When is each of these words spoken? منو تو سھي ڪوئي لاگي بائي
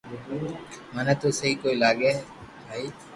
منو 0.93 1.13
تو 1.21 1.27
سھي 1.39 1.49
ڪوئي 1.61 1.75
لاگي 1.81 2.13
بائي 2.67 2.85